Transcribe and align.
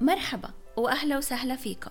مرحبا 0.00 0.50
وأهلا 0.76 1.18
وسهلا 1.18 1.56
فيكم. 1.56 1.90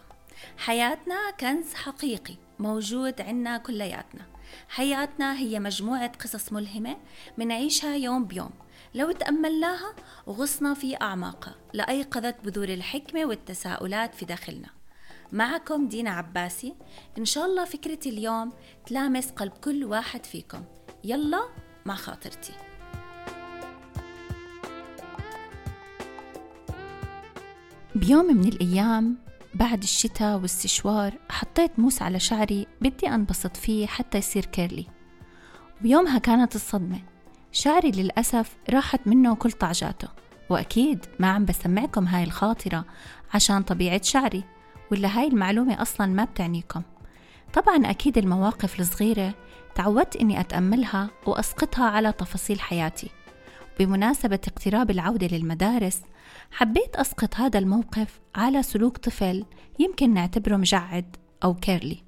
حياتنا 0.58 1.32
كنز 1.40 1.74
حقيقي 1.74 2.35
موجود 2.60 3.22
عنا 3.22 3.58
كلياتنا. 3.58 4.26
حياتنا 4.69 5.37
هي 5.37 5.60
مجموعة 5.60 6.12
قصص 6.17 6.54
ملهمة 6.54 6.98
منعيشها 7.38 7.96
يوم 7.96 8.25
بيوم. 8.25 8.52
لو 8.96 9.12
تأملناها 9.12 9.96
وغصنا 10.25 10.74
في 10.74 11.02
أعماقها 11.02 11.56
لأيقظت 11.74 12.36
بذور 12.43 12.70
الحكمة 12.70 13.25
والتساؤلات 13.25 14.16
في 14.16 14.26
داخلنا. 14.26 14.70
معكم 15.32 15.88
دينا 15.88 16.10
عباسي. 16.10 16.76
إن 17.18 17.26
شاء 17.26 17.46
الله 17.46 17.66
فكرة 17.66 18.00
اليوم 18.05 18.54
تلامس 18.86 19.32
قلب 19.32 19.52
كل 19.52 19.86
واحد 19.86 20.26
فيكم. 20.26 20.64
يلا 21.04 21.42
مع 21.86 21.96
خاطرتي. 21.96 22.54
بيوم 27.97 28.25
من 28.25 28.47
الأيام 28.47 29.18
بعد 29.54 29.83
الشتاء 29.83 30.36
والاستشوار 30.36 31.14
حطيت 31.29 31.79
موس 31.79 32.01
على 32.01 32.19
شعري 32.19 32.67
بدي 32.81 33.07
أنبسط 33.07 33.57
فيه 33.57 33.88
حتى 33.88 34.17
يصير 34.17 34.45
كيرلي. 34.45 34.85
ويومها 35.83 36.17
كانت 36.17 36.55
الصدمة. 36.55 36.99
شعري 37.52 37.91
للأسف 37.91 38.57
راحت 38.69 39.07
منه 39.07 39.35
كل 39.35 39.52
طعجاته. 39.52 40.07
وأكيد 40.49 41.05
ما 41.19 41.27
عم 41.27 41.45
بسمعكم 41.45 42.05
هاي 42.05 42.23
الخاطرة 42.23 42.85
عشان 43.33 43.61
طبيعة 43.63 44.02
شعري 44.02 44.43
ولا 44.91 45.19
هاي 45.19 45.27
المعلومة 45.27 45.81
أصلا 45.81 46.07
ما 46.07 46.23
بتعنيكم. 46.23 46.81
طبعا 47.53 47.89
أكيد 47.89 48.17
المواقف 48.17 48.79
الصغيرة 48.79 49.33
تعودت 49.75 50.16
إني 50.16 50.39
أتأملها 50.39 51.09
وأسقطها 51.25 51.85
على 51.85 52.11
تفاصيل 52.11 52.59
حياتي. 52.59 53.09
بمناسبة 53.79 54.39
اقتراب 54.47 54.91
العودة 54.91 55.27
للمدارس 55.27 56.02
حبيت 56.52 56.95
أسقط 56.95 57.36
هذا 57.36 57.59
الموقف 57.59 58.20
على 58.36 58.64
سلوك 58.64 58.97
طفل 58.97 59.45
يمكن 59.80 60.14
نعتبره 60.14 60.56
مجعد 60.56 61.16
أو 61.44 61.53
كيرلي. 61.53 62.03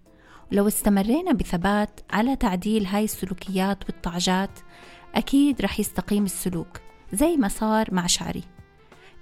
ولو 0.51 0.67
استمرينا 0.67 1.31
بثبات 1.31 1.99
على 2.11 2.35
تعديل 2.35 2.85
هاي 2.85 3.03
السلوكيات 3.03 3.85
والطعجات 3.85 4.59
أكيد 5.15 5.61
رح 5.61 5.79
يستقيم 5.79 6.25
السلوك 6.25 6.81
زي 7.13 7.37
ما 7.37 7.47
صار 7.47 7.93
مع 7.93 8.07
شعري. 8.07 8.43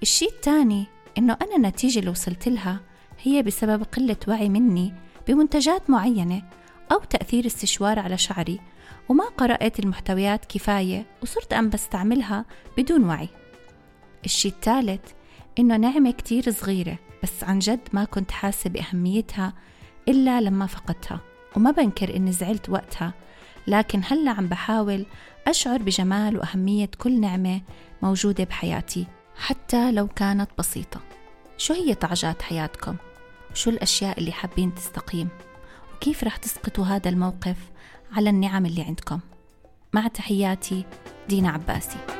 الشيء 0.02 0.30
الثاني 0.30 0.86
إنه 1.17 1.38
أنا 1.42 1.56
النتيجة 1.56 2.00
اللي 2.00 2.11
وصلت 2.11 2.48
لها 2.48 2.80
هي 3.22 3.44
بسبب 3.44 3.84
قلة 3.84 4.17
وعي 4.28 4.50
مني 4.50 4.94
بمنتجات 5.28 5.89
معينة 5.89 6.44
أو 6.92 7.00
تأثير 7.00 7.45
استشوار 7.45 8.00
على 8.00 8.17
شعري 8.17 8.59
وما 9.09 9.23
قرأت 9.23 9.80
المحتويات 9.80 10.45
كفاية 10.45 11.06
وصرت 11.23 11.54
أم 11.54 11.70
بستعملها 11.70 12.45
بدون 12.78 13.04
وعي. 13.04 13.30
الشي 14.28 14.47
الثالث 14.47 15.11
إنه 15.59 15.78
نعمة 15.78 16.11
كتير 16.11 16.52
صغيرة 16.52 16.97
بس 17.23 17.44
عن 17.44 17.59
جد 17.59 17.80
ما 17.94 18.03
كنت 18.03 18.31
حاسة 18.31 18.70
بأهميتها 18.70 19.53
إلا 20.08 20.42
لما 20.42 20.66
فقدتها 20.66 21.22
وما 21.56 21.72
بنكر 21.72 22.16
إني 22.16 22.31
زعلت 22.31 22.70
وقتها 22.70 23.14
لكن 23.67 24.02
هلأ 24.05 24.31
عم 24.31 24.48
بحاول 24.48 25.05
أشعر 25.48 25.78
بجمال 25.78 26.38
وأهمية 26.38 26.89
كل 26.98 27.20
نعمة 27.20 27.61
موجودة 28.02 28.44
بحياتي 28.44 29.08
حتى 29.38 29.92
لو 29.92 30.08
كانت 30.08 30.50
بسيطة 30.58 31.02
شو 31.58 31.73
هي 31.73 31.94
طعجات 31.94 32.42
حياتكم؟ 32.42 32.95
شو 33.53 33.70
الأشياء 33.70 34.20
اللي 34.20 34.31
حابين 34.31 34.75
تستقيم؟ 34.75 35.30
وكيف 35.95 36.23
رح 36.23 36.38
تسقطوا 36.38 36.86
هذا 36.86 37.09
الموقف 37.09 37.58
على 38.11 38.30
النعم 38.30 38.66
اللي 38.66 38.81
عندكم؟ 38.81 39.20
مع 39.94 40.08
تحياتي 40.08 40.86
دينا 41.30 41.50
عباسي 41.50 42.17